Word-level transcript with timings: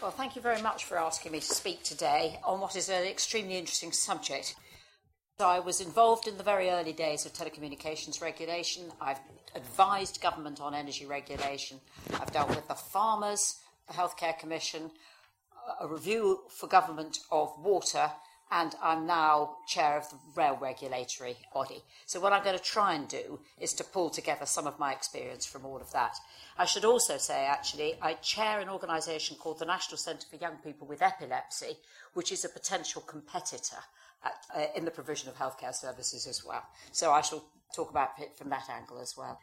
Well, 0.00 0.10
thank 0.10 0.34
you 0.34 0.40
very 0.40 0.62
much 0.62 0.84
for 0.86 0.96
asking 0.96 1.32
me 1.32 1.40
to 1.40 1.54
speak 1.54 1.82
today 1.82 2.40
on 2.42 2.58
what 2.58 2.74
is 2.74 2.88
an 2.88 3.04
extremely 3.04 3.58
interesting 3.58 3.92
subject. 3.92 4.54
I 5.38 5.60
was 5.60 5.82
involved 5.82 6.26
in 6.26 6.38
the 6.38 6.42
very 6.42 6.70
early 6.70 6.94
days 6.94 7.26
of 7.26 7.34
telecommunications 7.34 8.22
regulation. 8.22 8.84
I've 8.98 9.20
advised 9.54 10.22
government 10.22 10.58
on 10.58 10.74
energy 10.74 11.04
regulation. 11.04 11.80
I've 12.14 12.32
dealt 12.32 12.48
with 12.48 12.66
the 12.66 12.74
farmers, 12.74 13.56
the 13.88 13.92
Healthcare 13.92 14.38
Commission, 14.38 14.90
a 15.78 15.86
review 15.86 16.44
for 16.48 16.66
government 16.66 17.18
of 17.30 17.52
water, 17.62 18.10
and 18.52 18.74
I'm 18.82 19.06
now 19.06 19.56
chair 19.66 19.96
of 19.96 20.10
the 20.10 20.16
rail 20.34 20.58
regulatory 20.60 21.36
body. 21.54 21.82
So, 22.06 22.18
what 22.20 22.32
I'm 22.32 22.42
going 22.42 22.58
to 22.58 22.62
try 22.62 22.94
and 22.94 23.06
do 23.06 23.38
is 23.60 23.72
to 23.74 23.84
pull 23.84 24.10
together 24.10 24.46
some 24.46 24.66
of 24.66 24.78
my 24.78 24.92
experience 24.92 25.46
from 25.46 25.64
all 25.64 25.76
of 25.76 25.92
that. 25.92 26.16
I 26.58 26.64
should 26.64 26.84
also 26.84 27.16
say, 27.16 27.46
actually, 27.46 27.94
I 28.02 28.14
chair 28.14 28.60
an 28.60 28.68
organisation 28.68 29.36
called 29.36 29.60
the 29.60 29.66
National 29.66 29.98
Centre 29.98 30.26
for 30.28 30.36
Young 30.36 30.56
People 30.64 30.86
with 30.86 31.02
Epilepsy, 31.02 31.76
which 32.14 32.32
is 32.32 32.44
a 32.44 32.48
potential 32.48 33.02
competitor 33.02 33.78
at, 34.24 34.32
uh, 34.54 34.66
in 34.76 34.84
the 34.84 34.90
provision 34.90 35.28
of 35.28 35.36
healthcare 35.36 35.74
services 35.74 36.26
as 36.26 36.44
well. 36.44 36.64
So, 36.90 37.12
I 37.12 37.20
shall 37.20 37.44
talk 37.74 37.90
about 37.90 38.10
it 38.18 38.36
from 38.36 38.50
that 38.50 38.68
angle 38.68 38.98
as 39.00 39.16
well. 39.16 39.38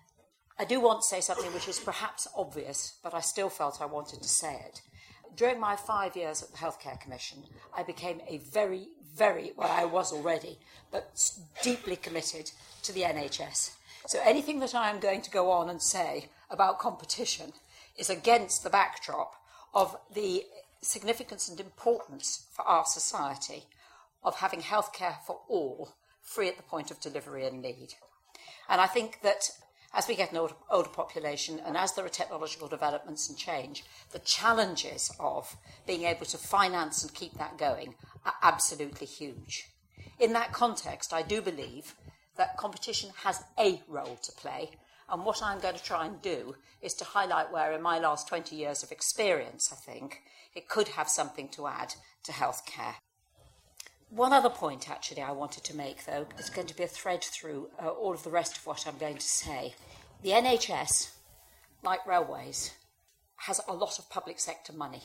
I 0.59 0.65
do 0.65 0.81
want 0.81 1.01
to 1.01 1.07
say 1.07 1.21
something 1.21 1.53
which 1.53 1.67
is 1.67 1.79
perhaps 1.79 2.27
obvious, 2.35 2.95
but 3.03 3.13
I 3.13 3.21
still 3.21 3.49
felt 3.49 3.79
I 3.79 3.85
wanted 3.85 4.21
to 4.23 4.27
say 4.27 4.55
it. 4.65 4.81
During 5.35 5.59
my 5.59 5.75
five 5.75 6.15
years 6.15 6.41
at 6.41 6.51
the 6.51 6.57
Healthcare 6.57 6.99
Commission, 6.99 7.43
I 7.75 7.83
became 7.83 8.21
a 8.27 8.37
very, 8.37 8.87
very, 9.15 9.53
well, 9.55 9.71
I 9.71 9.85
was 9.85 10.11
already, 10.11 10.57
but 10.91 11.19
deeply 11.61 11.95
committed 11.95 12.51
to 12.83 12.91
the 12.91 13.01
NHS. 13.01 13.71
So 14.07 14.19
anything 14.23 14.59
that 14.59 14.73
I 14.73 14.89
am 14.89 14.99
going 14.99 15.21
to 15.21 15.31
go 15.31 15.51
on 15.51 15.69
and 15.69 15.81
say 15.81 16.29
about 16.49 16.79
competition 16.79 17.53
is 17.97 18.09
against 18.09 18.63
the 18.63 18.69
backdrop 18.69 19.35
of 19.73 19.97
the 20.13 20.43
significance 20.81 21.49
and 21.49 21.59
importance 21.59 22.47
for 22.53 22.63
our 22.63 22.85
society 22.85 23.65
of 24.23 24.35
having 24.35 24.61
healthcare 24.61 25.17
for 25.25 25.39
all, 25.47 25.95
free 26.21 26.47
at 26.47 26.57
the 26.57 26.63
point 26.63 26.91
of 26.91 26.99
delivery 26.99 27.45
and 27.45 27.61
need. 27.61 27.95
And 28.69 28.81
I 28.81 28.87
think 28.87 29.21
that 29.23 29.49
as 29.93 30.07
we 30.07 30.15
get 30.15 30.31
an 30.31 30.37
older, 30.37 30.53
older, 30.69 30.89
population 30.89 31.59
and 31.65 31.77
as 31.77 31.93
there 31.93 32.05
are 32.05 32.09
technological 32.09 32.67
developments 32.67 33.29
and 33.29 33.37
change, 33.37 33.83
the 34.11 34.19
challenges 34.19 35.11
of 35.19 35.55
being 35.85 36.03
able 36.03 36.25
to 36.25 36.37
finance 36.37 37.03
and 37.03 37.13
keep 37.13 37.33
that 37.37 37.57
going 37.57 37.95
are 38.25 38.33
absolutely 38.41 39.07
huge. 39.07 39.69
In 40.19 40.33
that 40.33 40.51
context, 40.51 41.13
I 41.13 41.21
do 41.21 41.41
believe 41.41 41.95
that 42.37 42.57
competition 42.57 43.11
has 43.23 43.43
a 43.59 43.81
role 43.87 44.17
to 44.23 44.31
play. 44.33 44.71
And 45.09 45.25
what 45.25 45.41
I'm 45.41 45.59
going 45.59 45.75
to 45.75 45.83
try 45.83 46.05
and 46.05 46.21
do 46.21 46.55
is 46.81 46.93
to 46.95 47.05
highlight 47.05 47.51
where, 47.51 47.71
in 47.71 47.81
my 47.81 47.99
last 47.99 48.27
20 48.27 48.55
years 48.55 48.83
of 48.83 48.91
experience, 48.91 49.71
I 49.71 49.75
think 49.75 50.21
it 50.53 50.67
could 50.67 50.89
have 50.89 51.09
something 51.09 51.49
to 51.49 51.67
add 51.67 51.93
to 52.23 52.31
healthcare. 52.31 52.95
One 54.09 54.31
other 54.31 54.49
point, 54.49 54.89
actually, 54.89 55.21
I 55.21 55.31
wanted 55.31 55.65
to 55.65 55.75
make, 55.75 56.05
though, 56.05 56.27
is 56.39 56.49
going 56.49 56.67
to 56.67 56.75
be 56.75 56.83
a 56.83 56.87
thread 56.87 57.23
through 57.23 57.69
uh, 57.81 57.89
all 57.89 58.13
of 58.13 58.23
the 58.23 58.29
rest 58.29 58.57
of 58.57 58.65
what 58.65 58.87
I'm 58.87 58.97
going 58.97 59.17
to 59.17 59.21
say. 59.21 59.75
The 60.23 60.29
NHS, 60.29 61.11
like 61.83 62.07
railways, 62.07 62.71
has 63.35 63.59
a 63.67 63.73
lot 63.73 63.99
of 63.99 64.09
public 64.09 64.39
sector 64.39 64.71
money. 64.71 65.03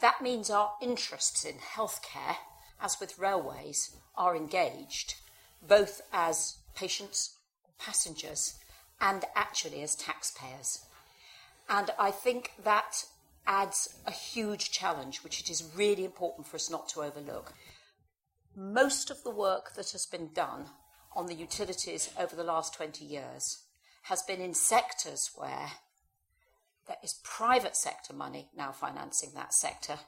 That 0.00 0.22
means 0.22 0.48
our 0.48 0.72
interests 0.80 1.44
in 1.44 1.56
healthcare, 1.56 2.36
as 2.80 2.98
with 2.98 3.18
railways, 3.18 3.94
are 4.16 4.34
engaged, 4.34 5.16
both 5.66 6.00
as 6.10 6.56
patients, 6.74 7.36
passengers, 7.78 8.54
and 9.02 9.26
actually 9.36 9.82
as 9.82 9.94
taxpayers. 9.94 10.80
And 11.68 11.90
I 11.98 12.10
think 12.10 12.52
that 12.62 13.04
adds 13.46 13.96
a 14.06 14.10
huge 14.10 14.70
challenge, 14.70 15.22
which 15.22 15.40
it 15.40 15.50
is 15.50 15.70
really 15.76 16.06
important 16.06 16.46
for 16.46 16.56
us 16.56 16.70
not 16.70 16.88
to 16.88 17.02
overlook 17.02 17.52
most 18.56 19.10
of 19.10 19.22
the 19.22 19.30
work 19.30 19.74
that 19.74 19.90
has 19.92 20.06
been 20.06 20.32
done 20.32 20.66
on 21.14 21.26
the 21.26 21.34
utilities 21.34 22.10
over 22.18 22.34
the 22.34 22.44
last 22.44 22.74
20 22.74 23.04
years 23.04 23.64
has 24.02 24.22
been 24.22 24.40
in 24.40 24.54
sectors 24.54 25.30
where 25.34 25.72
there 26.86 26.96
is 27.02 27.20
private 27.22 27.76
sector 27.76 28.12
money 28.12 28.48
now 28.56 28.70
financing 28.70 29.30
that 29.34 29.54
sector, 29.54 29.98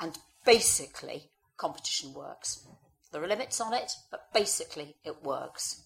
and 0.00 0.18
basically 0.44 1.30
competition 1.56 2.12
works. 2.12 2.66
There 3.12 3.22
are 3.22 3.28
limits 3.28 3.60
on 3.60 3.72
it, 3.72 3.92
but 4.10 4.32
basically 4.32 4.96
it 5.04 5.22
works. 5.22 5.82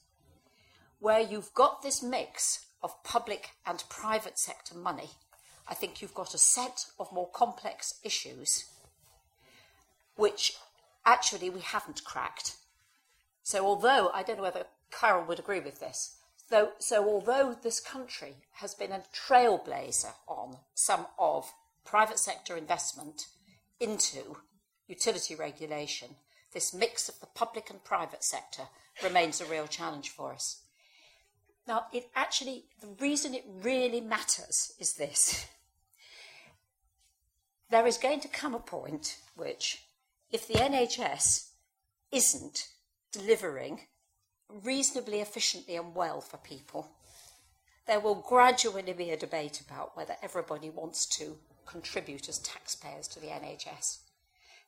Where 0.99 1.21
you've 1.21 1.53
got 1.55 1.83
this 1.83 2.03
mix 2.03 2.67
of 2.83 3.03
public 3.05 3.51
and 3.67 3.85
private 3.89 4.39
sector 4.39 4.77
money, 4.77 5.11
I 5.69 5.75
think 5.75 6.01
you've 6.01 6.15
got 6.15 6.35
a 6.35 6.39
set 6.39 6.87
of 6.99 7.12
more 7.12 7.29
complex 7.31 8.01
issues 8.03 8.65
which 10.17 10.57
actually 11.05 11.51
we 11.51 11.61
haven't 11.61 12.05
cracked. 12.05 12.57
So, 13.43 13.65
although 13.67 14.11
I 14.15 14.23
don't 14.23 14.37
know 14.37 14.45
whether 14.45 14.67
Carol 14.91 15.25
would 15.25 15.39
agree 15.39 15.61
with 15.61 15.81
this, 15.81 16.17
though, 16.49 16.71
so 16.79 17.09
although 17.09 17.57
this 17.61 17.81
country 17.81 18.37
has 18.53 18.75
been 18.75 18.93
a 18.93 19.03
trailblazer 19.12 20.12
on 20.29 20.59
some 20.75 21.07
of 21.19 21.53
private 21.85 22.19
sector 22.19 22.57
investment 22.57 23.27
into 23.81 24.37
utility 24.87 25.35
regulation, 25.35 26.09
this 26.53 26.75
mix 26.75 27.09
of 27.09 27.19
the 27.21 27.27
public 27.27 27.71
and 27.71 27.83
private 27.83 28.23
sector 28.23 28.65
remains 29.03 29.41
a 29.41 29.47
real 29.47 29.67
challenge 29.67 30.11
for 30.11 30.33
us. 30.33 30.62
Now, 31.67 31.87
it 31.93 32.11
actually, 32.15 32.65
the 32.81 32.89
reason 33.01 33.35
it 33.35 33.45
really 33.62 34.01
matters 34.01 34.75
is 34.79 34.95
this. 34.95 35.47
There 37.71 37.87
is 37.87 37.97
going 37.97 38.21
to 38.21 38.29
come 38.29 38.55
a 38.55 38.59
point 38.59 39.17
which 39.35 39.83
if 40.32 40.48
the 40.48 40.54
NHS 40.54 41.50
isn't 42.10 42.69
delivering 43.12 43.81
reasonably 44.48 45.20
efficiently 45.20 45.76
and 45.76 45.94
well 45.94 46.20
for 46.20 46.38
people, 46.38 46.91
there 47.87 48.00
will 48.00 48.15
gradually 48.15 48.93
be 48.93 49.10
a 49.10 49.16
debate 49.16 49.60
about 49.60 49.97
whether 49.97 50.16
everybody 50.22 50.70
wants 50.70 51.06
to 51.19 51.37
contribute 51.66 52.28
as 52.28 52.38
taxpayers 52.38 53.06
to 53.09 53.20
the 53.20 53.26
NHS. 53.26 53.98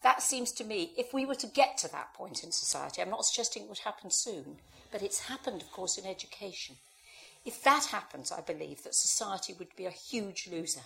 That 0.03 0.23
seems 0.23 0.53
to 0.53 0.65
me, 0.65 0.93
if 0.99 1.15
we 1.15 1.25
were 1.25 1.35
to 1.37 1.47
get 1.47 1.79
to 1.79 1.91
that 1.93 2.13
point 2.13 2.45
in 2.45 2.53
society, 2.53 3.01
I'm 3.01 3.11
not 3.11 3.25
suggesting 3.25 3.63
it 3.63 3.69
would 3.71 3.79
happen 3.79 4.11
soon, 4.11 4.59
but 4.93 5.03
it's 5.03 5.29
happened, 5.29 5.63
of 5.63 5.73
course, 5.73 5.97
in 5.97 6.07
education. 6.07 6.77
If 7.45 7.63
that 7.63 7.87
happens, 7.87 8.31
I 8.31 8.43
believe 8.43 8.83
that 8.83 8.95
society 8.95 9.55
would 9.59 9.75
be 9.77 9.87
a 9.87 9.91
huge 9.91 10.49
loser. 10.51 10.83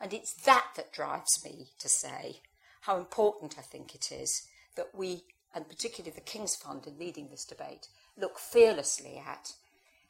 And 0.00 0.12
it's 0.12 0.32
that 0.44 0.66
that 0.76 0.92
drives 0.92 1.44
me 1.44 1.68
to 1.78 1.88
say 1.88 2.40
how 2.82 2.96
important 2.96 3.56
I 3.58 3.62
think 3.62 3.94
it 3.94 4.12
is 4.12 4.46
that 4.76 4.94
we, 4.94 5.24
and 5.54 5.68
particularly 5.68 6.14
the 6.14 6.20
King's 6.20 6.56
Fund 6.56 6.86
in 6.86 6.98
leading 6.98 7.28
this 7.28 7.44
debate, 7.44 7.88
look 8.16 8.38
fearlessly 8.38 9.22
at 9.24 9.52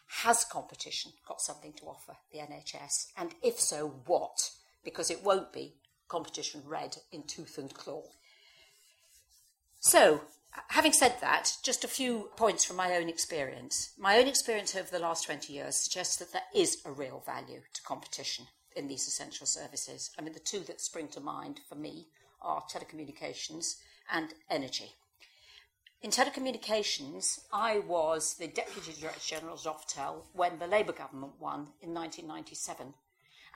has 0.09 0.45
competition 0.45 1.13
got 1.27 1.41
something 1.41 1.73
to 1.75 1.85
offer 1.85 2.17
the 2.33 2.39
NHS? 2.39 3.09
And 3.17 3.35
if 3.43 3.61
so, 3.61 3.89
what? 4.07 4.51
Because 4.83 5.11
it 5.11 5.23
won't 5.23 5.53
be 5.53 5.75
competition 6.09 6.63
red 6.67 6.97
in 7.13 7.25
tooth 7.25 7.59
and 7.59 7.73
claw. 7.75 8.05
So, 9.81 10.23
having 10.69 10.93
said 10.93 11.17
that, 11.21 11.53
just 11.63 11.85
a 11.85 11.89
few 11.89 12.31
points 12.37 12.65
from 12.65 12.77
my 12.77 12.97
own 12.97 13.09
experience. 13.09 13.93
My 13.99 14.19
own 14.19 14.27
experience 14.27 14.75
over 14.75 14.91
the 14.91 14.99
last 14.99 15.25
20 15.27 15.53
years 15.53 15.77
suggests 15.77 16.17
that 16.17 16.33
there 16.33 16.43
is 16.55 16.79
a 16.85 16.91
real 16.91 17.23
value 17.25 17.61
to 17.75 17.83
competition 17.83 18.47
in 18.75 18.89
these 18.89 19.07
essential 19.07 19.47
services. 19.47 20.11
I 20.19 20.23
mean, 20.23 20.33
the 20.33 20.41
two 20.41 20.61
that 20.61 20.81
spring 20.81 21.09
to 21.09 21.21
mind 21.21 21.61
for 21.69 21.75
me 21.75 22.07
are 22.41 22.63
telecommunications 22.63 23.77
and 24.11 24.35
energy. 24.51 24.93
In 26.01 26.11
telecommunications, 26.11 27.41
I 27.53 27.81
was 27.81 28.35
the 28.35 28.47
Deputy 28.47 28.93
Director 28.93 29.21
General 29.21 29.55
of 29.55 29.63
Oftel 29.63 30.23
when 30.33 30.61
the 30.61 30.69
Labour 30.69 30.93
government 30.93 31.33
won 31.41 31.73
in 31.83 31.93
1997. 31.93 32.95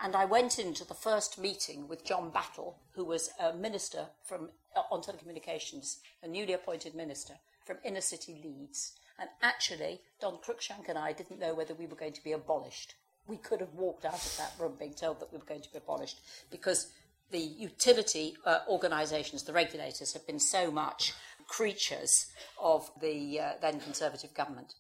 And 0.03 0.17
I 0.17 0.25
went 0.25 0.59
into 0.59 0.85
the 0.85 0.95
first 0.95 1.39
meeting 1.39 1.87
with 1.87 2.05
John 2.05 2.31
Battle, 2.31 2.81
who 2.95 3.05
was 3.05 3.31
a 3.39 3.53
minister 3.53 4.09
from, 4.25 4.51
uh, 4.75 4.83
on 4.91 5.03
telecommunications, 5.03 5.99
a 6.21 6.27
newly 6.27 6.53
appointed 6.53 6.97
minister 6.97 7.35
from 7.65 7.79
inner 7.85 8.01
city 8.01 8.41
Leeds. 8.43 8.95
And 9.19 9.31
actually, 9.41 10.01
Don 10.21 10.39
Cruikshank 10.39 10.89
and 10.89 10.99
I 10.99 11.13
didn't 11.13 11.39
know 11.39 11.55
whether 11.55 11.75
we 11.75 11.87
were 11.87 11.95
going 11.95 12.15
to 12.15 12.25
be 12.25 12.33
abolished. 12.33 12.97
We 13.29 13.37
could 13.37 13.61
have 13.61 13.75
walked 13.75 14.05
out 14.05 14.15
of 14.15 14.37
that 14.39 14.55
room 14.59 14.75
being 14.77 14.95
told 14.95 15.21
that 15.21 15.31
we 15.31 15.39
were 15.39 15.45
going 15.45 15.63
to 15.63 15.71
be 15.71 15.79
abolished 15.79 16.21
because 16.51 16.91
the 17.33 17.41
utility 17.41 18.37
uh, 18.45 18.61
organisations, 18.69 19.43
the 19.43 19.53
regulators, 19.53 20.13
have 20.13 20.27
been 20.27 20.39
so 20.39 20.71
much 20.71 21.15
creatures 21.49 22.27
of 22.61 22.91
the 23.01 23.41
uh, 23.41 23.53
then 23.61 23.81
Conservative 23.81 24.33
government. 24.35 24.75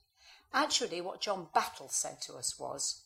Actually, 0.55 1.01
what 1.01 1.21
John 1.21 1.49
Battle 1.55 1.89
said 1.89 2.21
to 2.23 2.35
us 2.35 2.59
was 2.59 3.03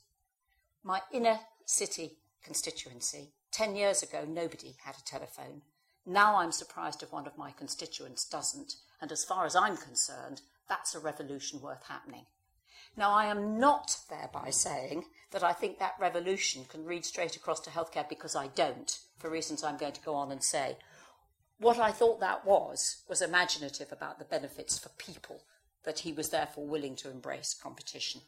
my 0.82 1.00
inner 1.12 1.38
city 1.64 2.18
constituency, 2.44 3.32
10 3.52 3.74
years 3.74 4.02
ago, 4.02 4.24
nobody 4.28 4.76
had 4.84 4.96
a 4.96 5.04
telephone. 5.04 5.62
Now 6.04 6.36
I'm 6.36 6.52
surprised 6.52 7.02
if 7.02 7.12
one 7.12 7.26
of 7.26 7.38
my 7.38 7.50
constituents 7.52 8.24
doesn't. 8.24 8.74
And 9.00 9.10
as 9.10 9.24
far 9.24 9.46
as 9.46 9.56
I'm 9.56 9.76
concerned, 9.76 10.42
that's 10.68 10.94
a 10.94 11.00
revolution 11.00 11.60
worth 11.60 11.84
happening. 11.88 12.26
Now, 12.96 13.12
I 13.12 13.26
am 13.26 13.58
not 13.58 13.98
thereby 14.08 14.50
saying 14.50 15.04
that 15.30 15.42
I 15.42 15.52
think 15.52 15.78
that 15.78 15.96
revolution 16.00 16.64
can 16.64 16.84
read 16.84 17.04
straight 17.04 17.36
across 17.36 17.60
to 17.60 17.70
healthcare 17.70 18.08
because 18.08 18.34
I 18.34 18.46
don't. 18.48 18.98
For 19.18 19.30
reasons 19.30 19.62
I'm 19.62 19.76
going 19.76 19.92
to 19.92 20.02
go 20.02 20.14
on 20.14 20.30
and 20.32 20.42
say. 20.42 20.76
What 21.58 21.78
I 21.78 21.90
thought 21.90 22.20
that 22.20 22.44
was, 22.44 23.02
was 23.08 23.22
imaginative 23.22 23.90
about 23.90 24.18
the 24.18 24.24
benefits 24.24 24.78
for 24.78 24.90
people, 24.90 25.42
that 25.84 26.00
he 26.00 26.12
was 26.12 26.28
therefore 26.28 26.66
willing 26.66 26.96
to 26.96 27.10
embrace 27.10 27.54
competition. 27.54 28.20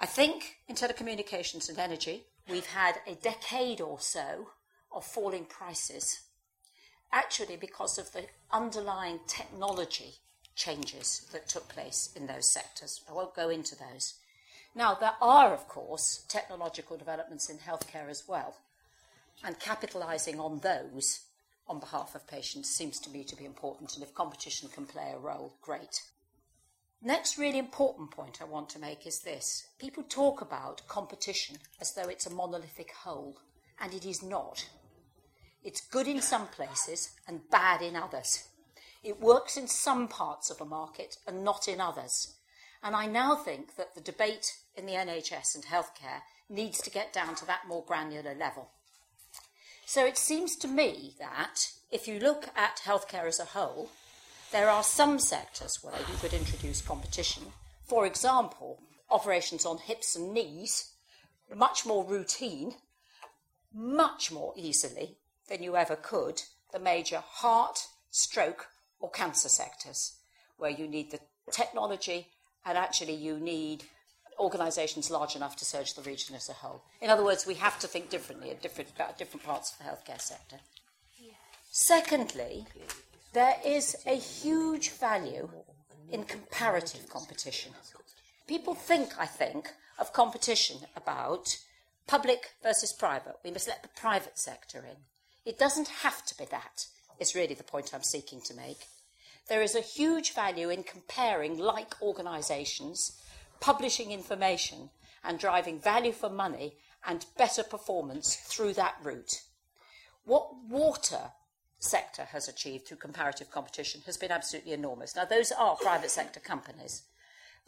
I 0.00 0.06
think 0.06 0.56
in 0.66 0.74
telecommunications 0.74 1.68
and 1.68 1.78
energy, 1.78 2.24
we've 2.48 2.66
had 2.66 2.96
a 3.06 3.14
decade 3.14 3.80
or 3.80 4.00
so 4.00 4.48
of 4.90 5.04
falling 5.04 5.44
prices, 5.44 6.22
actually 7.12 7.56
because 7.56 7.98
of 7.98 8.12
the 8.12 8.26
underlying 8.50 9.20
technology 9.28 10.14
changes 10.56 11.28
that 11.32 11.48
took 11.48 11.68
place 11.68 12.10
in 12.16 12.26
those 12.26 12.50
sectors. 12.50 13.02
I 13.08 13.12
won't 13.12 13.34
go 13.34 13.48
into 13.48 13.76
those. 13.76 14.14
Now, 14.74 14.94
there 14.94 15.14
are, 15.20 15.52
of 15.52 15.68
course, 15.68 16.24
technological 16.28 16.96
developments 16.96 17.48
in 17.48 17.58
healthcare 17.58 18.08
as 18.08 18.24
well, 18.26 18.56
and 19.44 19.58
capitalising 19.58 20.38
on 20.38 20.60
those 20.60 21.20
on 21.68 21.80
behalf 21.80 22.14
of 22.14 22.26
patients 22.26 22.68
seems 22.68 22.98
to 23.00 23.10
me 23.10 23.24
to 23.24 23.36
be 23.36 23.44
important, 23.44 23.94
and 23.94 24.02
if 24.02 24.14
competition 24.14 24.68
can 24.68 24.84
play 24.84 25.12
a 25.14 25.18
role, 25.18 25.54
great. 25.62 26.02
Next, 27.00 27.38
really 27.38 27.58
important 27.58 28.10
point 28.10 28.38
I 28.40 28.44
want 28.44 28.68
to 28.70 28.78
make 28.78 29.06
is 29.06 29.20
this 29.20 29.66
people 29.78 30.04
talk 30.04 30.40
about 30.40 30.86
competition 30.86 31.56
as 31.80 31.94
though 31.94 32.08
it's 32.08 32.26
a 32.26 32.34
monolithic 32.34 32.92
whole, 33.04 33.38
and 33.80 33.92
it 33.92 34.04
is 34.04 34.22
not. 34.22 34.68
It's 35.64 35.80
good 35.80 36.06
in 36.06 36.20
some 36.20 36.48
places 36.48 37.10
and 37.26 37.48
bad 37.50 37.82
in 37.82 37.96
others. 37.96 38.48
It 39.02 39.20
works 39.20 39.56
in 39.56 39.66
some 39.66 40.08
parts 40.08 40.50
of 40.50 40.60
a 40.60 40.64
market 40.64 41.16
and 41.26 41.42
not 41.42 41.66
in 41.66 41.80
others. 41.80 42.36
And 42.82 42.94
I 42.94 43.06
now 43.06 43.36
think 43.36 43.76
that 43.76 43.94
the 43.94 44.00
debate 44.00 44.54
in 44.76 44.86
the 44.86 44.92
NHS 44.92 45.54
and 45.54 45.64
healthcare 45.64 46.22
needs 46.48 46.80
to 46.82 46.90
get 46.90 47.12
down 47.12 47.34
to 47.36 47.46
that 47.46 47.66
more 47.68 47.84
granular 47.84 48.34
level. 48.34 48.70
So 49.92 50.06
it 50.06 50.16
seems 50.16 50.56
to 50.56 50.68
me 50.68 51.16
that 51.18 51.70
if 51.90 52.08
you 52.08 52.18
look 52.18 52.48
at 52.56 52.80
healthcare 52.82 53.26
as 53.26 53.38
a 53.38 53.44
whole, 53.44 53.90
there 54.50 54.70
are 54.70 54.82
some 54.82 55.18
sectors 55.18 55.80
where 55.82 55.98
you 56.10 56.16
could 56.18 56.32
introduce 56.32 56.80
competition. 56.80 57.42
For 57.84 58.06
example, 58.06 58.80
operations 59.10 59.66
on 59.66 59.76
hips 59.76 60.16
and 60.16 60.32
knees, 60.32 60.94
much 61.54 61.84
more 61.84 62.06
routine, 62.06 62.72
much 63.70 64.32
more 64.32 64.54
easily 64.56 65.18
than 65.50 65.62
you 65.62 65.76
ever 65.76 65.96
could 65.96 66.40
the 66.72 66.78
major 66.78 67.22
heart, 67.22 67.86
stroke, 68.10 68.68
or 68.98 69.10
cancer 69.10 69.50
sectors, 69.50 70.16
where 70.56 70.70
you 70.70 70.88
need 70.88 71.10
the 71.10 71.20
technology 71.50 72.28
and 72.64 72.78
actually 72.78 73.16
you 73.16 73.38
need 73.38 73.84
organisations 74.38 75.10
large 75.10 75.36
enough 75.36 75.56
to 75.56 75.64
surge 75.64 75.94
the 75.94 76.02
region 76.02 76.34
as 76.34 76.48
a 76.48 76.52
whole. 76.52 76.82
In 77.00 77.10
other 77.10 77.24
words, 77.24 77.46
we 77.46 77.54
have 77.54 77.78
to 77.80 77.86
think 77.86 78.10
differently 78.10 78.56
different, 78.60 78.90
about 78.94 79.18
different 79.18 79.44
parts 79.44 79.72
of 79.72 79.78
the 79.78 79.84
healthcare 79.84 80.20
sector. 80.20 80.56
Secondly, 81.70 82.66
there 83.32 83.56
is 83.64 83.96
a 84.06 84.16
huge 84.16 84.90
value 84.90 85.48
in 86.10 86.24
comparative 86.24 87.08
competition. 87.08 87.72
People 88.46 88.74
think, 88.74 89.18
I 89.18 89.26
think, 89.26 89.70
of 89.98 90.12
competition 90.12 90.78
about 90.96 91.56
public 92.06 92.50
versus 92.62 92.92
private. 92.92 93.36
We 93.44 93.50
must 93.50 93.68
let 93.68 93.82
the 93.82 93.88
private 93.88 94.38
sector 94.38 94.80
in. 94.80 94.96
It 95.44 95.58
doesn't 95.58 95.88
have 95.88 96.24
to 96.26 96.36
be 96.36 96.44
that, 96.50 96.86
is 97.18 97.34
really 97.34 97.54
the 97.54 97.64
point 97.64 97.94
I'm 97.94 98.02
seeking 98.02 98.42
to 98.42 98.54
make. 98.54 98.86
There 99.48 99.62
is 99.62 99.74
a 99.74 99.80
huge 99.80 100.34
value 100.34 100.68
in 100.68 100.82
comparing 100.82 101.58
like 101.58 102.00
organisations, 102.02 103.18
publishing 103.62 104.10
information, 104.10 104.90
and 105.24 105.38
driving 105.38 105.78
value 105.78 106.12
for 106.12 106.28
money 106.28 106.74
and 107.06 107.26
better 107.38 107.62
performance 107.62 108.36
through 108.36 108.74
that 108.74 108.96
route. 109.02 109.42
What 110.24 110.48
water 110.68 111.32
sector 111.78 112.24
has 112.24 112.48
achieved 112.48 112.86
through 112.86 112.98
comparative 112.98 113.50
competition 113.50 114.02
has 114.06 114.16
been 114.16 114.30
absolutely 114.30 114.72
enormous. 114.72 115.16
Now, 115.16 115.24
those 115.24 115.52
are 115.52 115.76
private 115.76 116.10
sector 116.10 116.40
companies, 116.40 117.02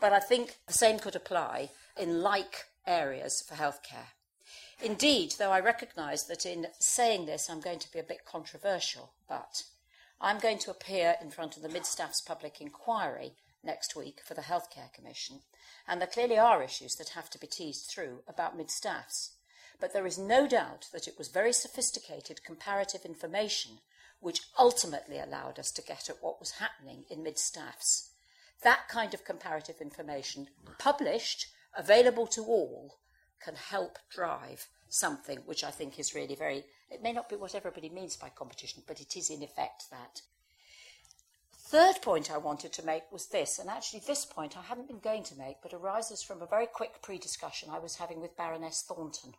but 0.00 0.12
I 0.12 0.20
think 0.20 0.58
the 0.67 0.73
same 0.73 0.99
could 0.99 1.17
apply 1.17 1.70
in 1.96 2.23
like 2.23 2.67
areas 2.87 3.43
for 3.46 3.55
healthcare. 3.55 4.11
Indeed, 4.82 5.35
though 5.38 5.52
I 5.52 5.61
recognise 5.61 6.26
that 6.26 6.44
in 6.44 6.67
saying 6.79 7.26
this 7.26 7.49
I'm 7.49 7.61
going 7.61 7.79
to 7.79 7.93
be 7.93 7.99
a 7.99 8.05
bit 8.05 8.25
controversial, 8.25 9.12
but 9.29 9.64
I'm 10.20 10.38
going 10.38 10.58
to 10.58 10.70
appear 10.70 11.17
in 11.20 11.31
front 11.31 11.56
of 11.56 11.62
the 11.62 11.69
Mid 11.69 11.87
Staffs 11.87 12.20
Public 12.20 12.61
Inquiry 12.61 13.32
next 13.64 13.96
week 13.96 14.20
for 14.25 14.34
the 14.34 14.43
Healthcare 14.43 14.93
Commission, 14.93 15.40
and 15.87 16.00
there 16.00 16.08
clearly 16.08 16.38
are 16.38 16.62
issues 16.62 16.94
that 16.96 17.11
have 17.11 17.31
to 17.31 17.38
be 17.38 17.46
teased 17.46 17.90
through 17.90 18.22
about 18.28 18.56
Mid 18.56 18.70
Staffs. 18.70 19.32
But 19.81 19.93
there 19.93 20.06
is 20.06 20.19
no 20.19 20.46
doubt 20.46 20.87
that 20.93 21.08
it 21.08 21.19
was 21.19 21.28
very 21.28 21.52
sophisticated 21.52 22.44
comparative 22.44 23.05
information 23.05 23.78
which 24.20 24.43
ultimately 24.58 25.19
allowed 25.19 25.58
us 25.58 25.70
to 25.72 25.82
get 25.82 26.08
at 26.08 26.22
what 26.22 26.40
was 26.40 26.52
happening 26.52 27.05
in 27.11 27.22
Mid 27.22 27.38
Staffs. 27.38 28.11
That 28.62 28.88
kind 28.88 29.12
of 29.12 29.25
comparative 29.25 29.81
information, 29.81 30.49
published, 30.78 31.49
available 31.76 32.26
to 32.28 32.43
all, 32.43 32.99
can 33.43 33.56
help 33.56 33.99
drive 34.10 34.69
something 34.88 35.38
which 35.44 35.62
I 35.64 35.70
think 35.70 35.99
is 35.99 36.14
really 36.14 36.34
very, 36.34 36.64
it 36.90 37.02
may 37.02 37.12
not 37.12 37.28
be 37.28 37.37
what 37.37 37.55
everybody 37.55 37.90
means 37.90 38.17
by 38.17 38.31
competition, 38.31 38.82
but 38.87 39.00
it 39.00 39.17
is 39.17 39.28
in 39.28 39.43
effect 39.43 39.90
that. 39.90 40.22
Third 41.74 42.02
point 42.02 42.30
I 42.30 42.38
wanted 42.38 42.72
to 42.74 42.86
make 42.86 43.10
was 43.10 43.26
this, 43.26 43.58
and 43.58 43.68
actually 43.68 43.98
this 44.06 44.24
point 44.24 44.56
I 44.56 44.62
hadn't 44.62 44.86
been 44.86 45.00
going 45.00 45.24
to 45.24 45.36
make, 45.36 45.56
but 45.60 45.74
arises 45.74 46.22
from 46.22 46.40
a 46.40 46.46
very 46.46 46.68
quick 46.68 47.02
pre 47.02 47.18
discussion 47.18 47.68
I 47.68 47.80
was 47.80 47.96
having 47.96 48.20
with 48.20 48.36
Baroness 48.36 48.84
Thornton. 48.86 49.34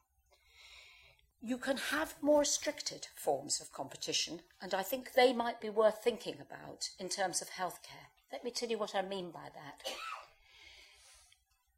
You 1.41 1.57
can 1.57 1.77
have 1.77 2.21
more 2.21 2.39
restricted 2.39 3.07
forms 3.15 3.61
of 3.61 3.71
competition, 3.71 4.41
and 4.61 4.73
I 4.73 4.83
think 4.83 5.13
they 5.13 5.31
might 5.31 5.61
be 5.61 5.69
worth 5.69 6.03
thinking 6.03 6.35
about 6.41 6.89
in 6.99 7.07
terms 7.07 7.41
of 7.41 7.51
healthcare. 7.51 8.09
Let 8.33 8.43
me 8.43 8.51
tell 8.51 8.67
you 8.67 8.79
what 8.79 8.95
I 8.95 9.01
mean 9.01 9.31
by 9.31 9.47
that. 9.55 9.89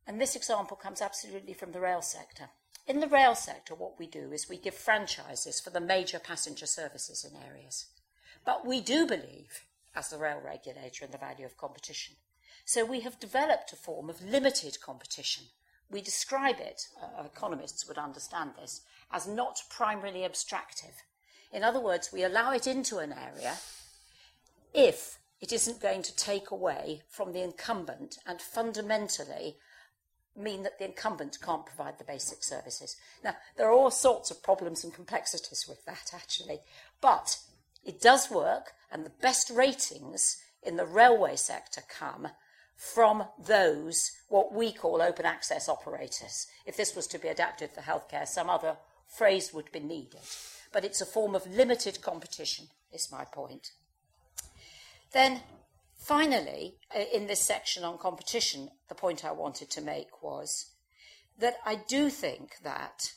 And 0.08 0.20
this 0.20 0.36
example 0.36 0.76
comes 0.76 1.04
absolutely 1.04 1.54
from 1.54 1.72
the 1.72 1.82
rail 1.82 2.02
sector. 2.02 2.50
In 2.88 3.00
the 3.00 3.08
rail 3.08 3.36
sector, 3.36 3.76
what 3.76 4.00
we 4.00 4.08
do 4.08 4.32
is 4.32 4.50
we 4.50 4.58
give 4.58 4.74
franchises 4.74 5.60
for 5.60 5.70
the 5.70 5.80
major 5.80 6.18
passenger 6.18 6.66
services 6.66 7.24
in 7.24 7.40
areas. 7.40 7.86
But 8.44 8.66
we 8.66 8.82
do 8.82 9.06
believe, 9.06 9.67
as 9.98 10.10
the 10.10 10.18
rail 10.18 10.40
regulator, 10.46 11.04
and 11.04 11.14
the 11.14 11.18
value 11.18 11.46
of 11.46 11.58
competition. 11.58 12.16
So 12.66 12.86
we 12.86 13.00
have 13.02 13.20
developed 13.20 13.74
a 13.74 13.76
form 13.76 14.10
of 14.10 14.22
limited 14.24 14.80
competition. 14.80 15.46
We 15.90 16.02
describe 16.02 16.60
it, 16.60 16.84
uh, 17.02 17.24
economists 17.24 17.88
would 17.88 17.98
understand 17.98 18.52
this, 18.60 18.82
as 19.12 19.28
not 19.28 19.62
primarily 19.70 20.24
abstractive. 20.24 21.04
In 21.52 21.64
other 21.64 21.80
words, 21.80 22.12
we 22.14 22.24
allow 22.24 22.52
it 22.52 22.68
into 22.68 22.98
an 22.98 23.14
area 23.14 23.56
if 24.74 25.18
it 25.42 25.52
isn't 25.52 25.82
going 25.82 26.04
to 26.04 26.16
take 26.16 26.52
away 26.52 27.02
from 27.10 27.32
the 27.32 27.42
incumbent 27.42 28.18
and 28.28 28.42
fundamentally 28.42 29.56
mean 30.36 30.62
that 30.64 30.78
the 30.78 30.86
incumbent 30.86 31.40
can't 31.42 31.66
provide 31.66 31.98
the 31.98 32.04
basic 32.04 32.44
services. 32.44 32.98
Now, 33.24 33.36
there 33.56 33.68
are 33.68 33.72
all 33.72 33.90
sorts 33.90 34.30
of 34.30 34.44
problems 34.44 34.84
and 34.84 34.94
complexities 34.94 35.66
with 35.68 35.84
that, 35.86 36.12
actually, 36.14 36.60
but 37.02 37.40
it 37.84 38.02
does 38.02 38.30
work, 38.30 38.74
and 38.92 39.06
the 39.06 39.12
best 39.22 39.50
ratings 39.50 40.38
in 40.64 40.78
the 40.78 40.86
railway 40.86 41.36
sector 41.36 41.82
come 41.88 42.30
from 42.76 43.24
those, 43.40 44.12
what 44.30 44.54
we 44.54 44.72
call 44.72 45.02
open 45.02 45.26
access 45.26 45.68
operators. 45.68 46.48
If 46.66 46.78
this 46.78 46.96
was 46.96 47.08
to 47.08 47.20
be 47.20 47.28
adapted 47.28 47.72
for 47.72 47.82
healthcare, 47.82 48.28
some 48.28 48.50
other 48.50 48.78
phrase 49.08 49.54
would 49.54 49.72
be 49.72 49.80
needed. 49.80 50.22
But 50.72 50.86
it's 50.86 51.02
a 51.02 51.06
form 51.06 51.34
of 51.34 51.48
limited 51.48 52.02
competition, 52.02 52.68
is 52.92 53.12
my 53.12 53.26
point. 53.26 53.72
Then 55.14 55.42
Finally, 55.98 56.76
uh, 56.96 57.00
in 57.14 57.28
this 57.28 57.42
section 57.42 57.84
on 57.84 57.98
competition, 57.98 58.70
the 58.88 58.96
point 58.96 59.26
I 59.26 59.32
wanted 59.32 59.70
to 59.72 59.82
make 59.82 60.24
was 60.24 60.72
that 61.38 61.58
I 61.66 61.76
do 61.76 62.10
think 62.10 62.60
that 62.64 63.12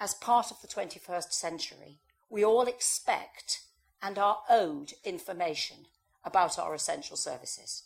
as 0.00 0.14
part 0.14 0.50
of 0.50 0.60
the 0.62 0.68
21st 0.68 1.32
century, 1.32 1.98
we 2.30 2.44
all 2.44 2.66
expect 2.66 3.60
and 4.02 4.18
are 4.18 4.38
owed 4.50 4.92
information 5.04 5.86
about 6.24 6.58
our 6.58 6.74
essential 6.74 7.16
services. 7.16 7.84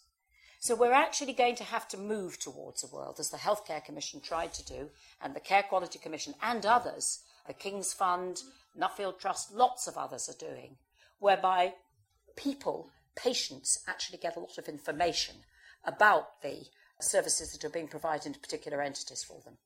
So 0.58 0.74
we're 0.74 0.92
actually 0.92 1.34
going 1.34 1.56
to 1.56 1.64
have 1.64 1.86
to 1.88 1.98
move 1.98 2.38
towards 2.38 2.82
a 2.82 2.94
world, 2.94 3.16
as 3.20 3.30
the 3.30 3.36
Healthcare 3.36 3.84
Commission 3.84 4.20
tried 4.20 4.54
to 4.54 4.64
do, 4.64 4.88
and 5.20 5.34
the 5.34 5.40
Care 5.40 5.62
Quality 5.62 5.98
Commission 5.98 6.34
and 6.42 6.64
others, 6.64 7.20
the 7.46 7.52
King's 7.52 7.92
Fund, 7.92 8.42
Nuffield 8.78 9.18
Trust, 9.18 9.54
lots 9.54 9.86
of 9.86 9.96
others 9.96 10.28
are 10.28 10.44
doing, 10.48 10.76
whereby 11.18 11.74
people 12.36 12.90
patients 13.14 13.82
actually 13.86 14.18
get 14.18 14.36
a 14.36 14.40
lot 14.40 14.58
of 14.58 14.68
information 14.68 15.36
about 15.84 16.42
the 16.42 16.64
services 17.00 17.52
that 17.52 17.64
are 17.64 17.70
being 17.70 17.88
provided 17.88 18.34
to 18.34 18.40
particular 18.40 18.82
entities 18.82 19.24
for 19.24 19.40
them. 19.44 19.56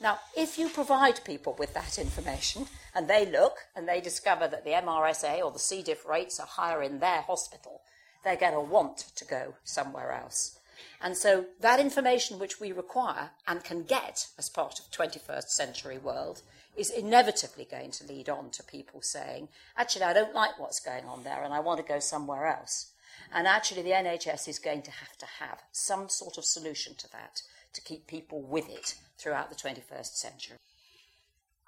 Now, 0.00 0.18
if 0.34 0.58
you 0.58 0.70
provide 0.70 1.24
people 1.24 1.54
with 1.58 1.74
that 1.74 1.98
information 1.98 2.66
and 2.94 3.06
they 3.06 3.26
look 3.30 3.58
and 3.76 3.86
they 3.86 4.00
discover 4.00 4.48
that 4.48 4.64
the 4.64 4.70
MRSA 4.70 5.44
or 5.44 5.50
the 5.50 5.58
C. 5.58 5.82
diff 5.82 6.06
rates 6.06 6.40
are 6.40 6.46
higher 6.46 6.82
in 6.82 7.00
their 7.00 7.20
hospital, 7.20 7.82
they're 8.24 8.36
going 8.36 8.54
to 8.54 8.60
want 8.60 8.98
to 9.14 9.24
go 9.26 9.54
somewhere 9.62 10.12
else. 10.12 10.58
And 11.02 11.16
so 11.16 11.46
that 11.60 11.80
information 11.80 12.38
which 12.38 12.60
we 12.60 12.72
require 12.72 13.30
and 13.46 13.62
can 13.62 13.82
get 13.82 14.28
as 14.38 14.48
part 14.48 14.78
of 14.78 14.90
21st 14.90 15.48
century 15.48 15.98
world 15.98 16.42
is 16.76 16.90
inevitably 16.90 17.66
going 17.70 17.90
to 17.90 18.06
lead 18.06 18.28
on 18.28 18.50
to 18.50 18.62
people 18.62 19.02
saying, 19.02 19.48
actually, 19.76 20.04
I 20.04 20.14
don't 20.14 20.34
like 20.34 20.58
what's 20.58 20.80
going 20.80 21.04
on 21.04 21.24
there 21.24 21.42
and 21.42 21.52
I 21.52 21.60
want 21.60 21.78
to 21.80 21.92
go 21.92 21.98
somewhere 21.98 22.46
else. 22.46 22.92
And 23.32 23.46
actually, 23.46 23.82
the 23.82 23.90
NHS 23.90 24.48
is 24.48 24.58
going 24.58 24.82
to 24.82 24.90
have 24.90 25.16
to 25.18 25.26
have 25.26 25.62
some 25.72 26.08
sort 26.08 26.38
of 26.38 26.44
solution 26.44 26.94
to 26.96 27.12
that 27.12 27.42
to 27.72 27.80
keep 27.80 28.06
people 28.06 28.42
with 28.42 28.68
it 28.68 28.94
throughout 29.18 29.50
the 29.50 29.56
21st 29.56 30.14
century. 30.14 30.56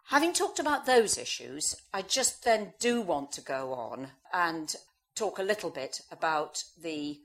Having 0.07 0.33
talked 0.33 0.59
about 0.59 0.85
those 0.85 1.17
issues, 1.17 1.77
I 1.93 2.03
just 2.03 2.45
then 2.45 2.75
do 2.79 3.01
want 3.01 3.33
to 3.33 3.41
go 3.41 3.73
on 3.73 4.09
and 4.33 4.75
talk 5.15 5.39
a 5.39 5.43
little 5.43 5.71
bit 5.71 6.01
about 6.11 6.65
the 6.81 7.21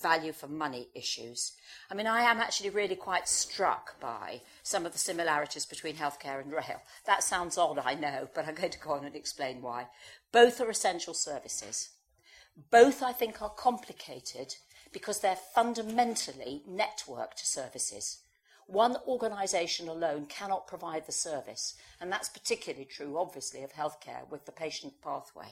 value 0.00 0.32
for 0.32 0.46
money 0.46 0.88
issues. 0.94 1.52
I 1.90 1.94
mean, 1.94 2.06
I 2.06 2.22
am 2.22 2.38
actually 2.38 2.70
really 2.70 2.96
quite 2.96 3.28
struck 3.28 3.98
by 4.00 4.40
some 4.62 4.86
of 4.86 4.92
the 4.92 4.98
similarities 4.98 5.66
between 5.66 5.96
healthcare 5.96 6.42
and 6.42 6.52
rail. 6.52 6.82
That 7.06 7.22
sounds 7.22 7.58
odd, 7.58 7.78
I 7.78 7.94
know, 7.94 8.28
but 8.34 8.46
I'm 8.46 8.54
going 8.54 8.70
to 8.70 8.80
go 8.80 8.92
on 8.92 9.04
and 9.04 9.14
explain 9.14 9.62
why. 9.62 9.86
Both 10.32 10.60
are 10.60 10.70
essential 10.70 11.14
services. 11.14 11.90
Both, 12.70 13.02
I 13.02 13.12
think, 13.12 13.42
are 13.42 13.50
complicated 13.50 14.54
because 14.94 15.18
they're 15.18 15.36
fundamentally 15.54 16.62
networked 16.70 17.40
services. 17.40 18.20
One 18.66 18.96
organisation 19.06 19.88
alone 19.88 20.26
cannot 20.26 20.68
provide 20.68 21.04
the 21.04 21.12
service, 21.12 21.74
and 22.00 22.10
that's 22.10 22.30
particularly 22.30 22.86
true, 22.86 23.18
obviously, 23.18 23.62
of 23.62 23.72
healthcare 23.72 24.30
with 24.30 24.46
the 24.46 24.52
patient 24.52 24.94
pathway. 25.02 25.48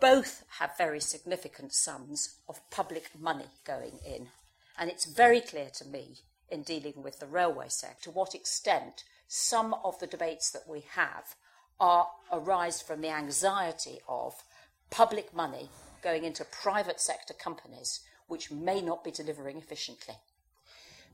Both 0.00 0.44
have 0.58 0.76
very 0.76 0.98
significant 0.98 1.72
sums 1.74 2.38
of 2.48 2.68
public 2.70 3.10
money 3.20 3.46
going 3.64 4.00
in, 4.04 4.28
and 4.76 4.90
it's 4.90 5.04
very 5.04 5.40
clear 5.40 5.68
to 5.74 5.84
me 5.84 6.16
in 6.50 6.62
dealing 6.62 7.02
with 7.02 7.20
the 7.20 7.26
railway 7.26 7.68
sector 7.68 8.04
to 8.04 8.10
what 8.10 8.34
extent 8.34 9.04
some 9.28 9.74
of 9.84 9.98
the 10.00 10.06
debates 10.06 10.50
that 10.50 10.66
we 10.66 10.84
have 10.94 11.36
are 11.78 12.08
arise 12.32 12.82
from 12.82 13.00
the 13.00 13.10
anxiety 13.10 14.00
of 14.08 14.42
public 14.90 15.34
money 15.34 15.68
going 16.02 16.24
into 16.24 16.44
private 16.44 17.00
sector 17.00 17.34
companies 17.34 18.00
which 18.26 18.50
may 18.50 18.80
not 18.80 19.04
be 19.04 19.10
delivering 19.10 19.58
efficiently. 19.58 20.14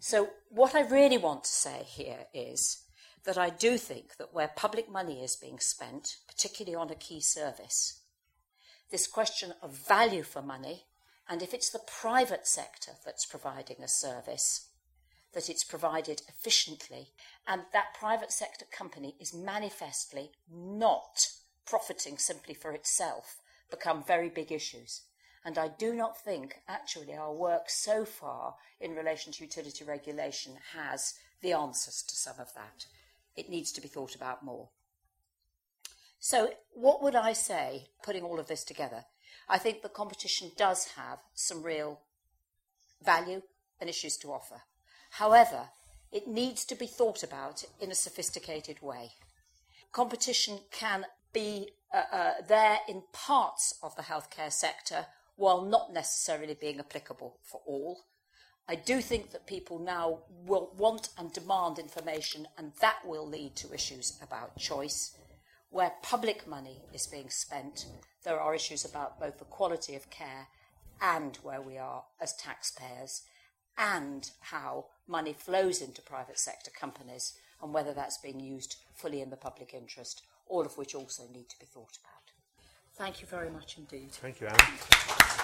So, 0.00 0.30
what 0.50 0.74
I 0.74 0.82
really 0.82 1.18
want 1.18 1.44
to 1.44 1.50
say 1.50 1.82
here 1.84 2.26
is 2.32 2.84
that 3.24 3.36
I 3.36 3.50
do 3.50 3.76
think 3.76 4.16
that 4.16 4.32
where 4.32 4.48
public 4.54 4.88
money 4.88 5.22
is 5.22 5.36
being 5.36 5.58
spent, 5.58 6.16
particularly 6.28 6.76
on 6.76 6.90
a 6.90 6.94
key 6.94 7.20
service, 7.20 8.00
this 8.90 9.06
question 9.06 9.52
of 9.60 9.72
value 9.86 10.22
for 10.22 10.40
money, 10.40 10.84
and 11.28 11.42
if 11.42 11.52
it's 11.52 11.70
the 11.70 11.80
private 11.80 12.46
sector 12.46 12.92
that's 13.04 13.26
providing 13.26 13.82
a 13.82 13.88
service, 13.88 14.68
that 15.34 15.50
it's 15.50 15.64
provided 15.64 16.22
efficiently, 16.28 17.08
and 17.46 17.62
that 17.72 17.94
private 17.98 18.32
sector 18.32 18.64
company 18.70 19.14
is 19.20 19.34
manifestly 19.34 20.30
not 20.50 21.28
profiting 21.66 22.16
simply 22.16 22.54
for 22.54 22.72
itself, 22.72 23.36
become 23.70 24.02
very 24.02 24.28
big 24.28 24.52
issues. 24.52 25.02
And 25.44 25.56
I 25.56 25.68
do 25.68 25.94
not 25.94 26.22
think, 26.22 26.56
actually, 26.68 27.14
our 27.14 27.32
work 27.32 27.68
so 27.68 28.04
far 28.04 28.54
in 28.80 28.94
relation 28.94 29.32
to 29.32 29.44
utility 29.44 29.84
regulation 29.84 30.54
has 30.74 31.14
the 31.40 31.52
answers 31.52 32.02
to 32.02 32.14
some 32.14 32.38
of 32.40 32.52
that. 32.54 32.86
It 33.36 33.48
needs 33.48 33.72
to 33.72 33.80
be 33.80 33.88
thought 33.88 34.14
about 34.14 34.44
more. 34.44 34.68
So, 36.18 36.50
what 36.72 37.02
would 37.02 37.14
I 37.14 37.32
say, 37.32 37.88
putting 38.02 38.24
all 38.24 38.40
of 38.40 38.48
this 38.48 38.64
together? 38.64 39.04
I 39.48 39.58
think 39.58 39.82
the 39.82 39.88
competition 39.88 40.50
does 40.56 40.88
have 40.96 41.20
some 41.34 41.62
real 41.62 42.00
value 43.02 43.42
and 43.80 43.88
issues 43.88 44.16
to 44.18 44.32
offer. 44.32 44.62
However, 45.12 45.70
it 46.10 46.26
needs 46.26 46.64
to 46.66 46.74
be 46.74 46.86
thought 46.86 47.22
about 47.22 47.64
in 47.80 47.90
a 47.90 47.94
sophisticated 47.94 48.82
way. 48.82 49.12
Competition 49.92 50.60
can 50.70 51.06
be 51.32 51.70
uh, 51.92 52.02
uh, 52.12 52.32
there 52.46 52.78
in 52.88 53.02
parts 53.12 53.78
of 53.82 53.96
the 53.96 54.02
healthcare 54.02 54.52
sector 54.52 55.06
while 55.36 55.62
not 55.62 55.92
necessarily 55.92 56.54
being 56.54 56.80
applicable 56.80 57.38
for 57.42 57.60
all. 57.66 58.00
I 58.68 58.74
do 58.74 59.00
think 59.00 59.30
that 59.30 59.46
people 59.46 59.78
now 59.78 60.18
will 60.44 60.72
want 60.76 61.08
and 61.16 61.32
demand 61.32 61.78
information, 61.78 62.46
and 62.58 62.72
that 62.80 62.98
will 63.06 63.26
lead 63.26 63.56
to 63.56 63.72
issues 63.72 64.18
about 64.20 64.58
choice. 64.58 65.16
Where 65.70 65.92
public 66.02 66.46
money 66.46 66.82
is 66.92 67.06
being 67.06 67.30
spent, 67.30 67.86
there 68.24 68.38
are 68.38 68.54
issues 68.54 68.84
about 68.84 69.18
both 69.18 69.38
the 69.38 69.46
quality 69.46 69.94
of 69.94 70.10
care 70.10 70.48
and 71.00 71.36
where 71.36 71.62
we 71.62 71.78
are 71.78 72.04
as 72.20 72.34
taxpayers, 72.34 73.22
and 73.78 74.30
how 74.40 74.86
money 75.06 75.32
flows 75.32 75.80
into 75.80 76.02
private 76.02 76.38
sector 76.38 76.70
companies, 76.78 77.34
and 77.62 77.72
whether 77.72 77.94
that's 77.94 78.18
being 78.18 78.40
used 78.40 78.76
fully 78.94 79.22
in 79.22 79.30
the 79.30 79.36
public 79.36 79.72
interest, 79.72 80.22
all 80.48 80.62
of 80.62 80.76
which 80.76 80.94
also 80.94 81.24
need 81.32 81.48
to 81.48 81.58
be 81.58 81.66
thought 81.66 81.98
about. 82.02 82.18
Thank 82.94 83.20
you 83.20 83.26
very 83.28 83.50
much 83.50 83.78
indeed. 83.78 84.10
Thank 84.10 84.40
you, 84.40 84.48
Anne. 84.48 85.37